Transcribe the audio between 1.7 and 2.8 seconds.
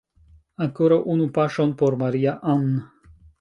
por Maria-Ann!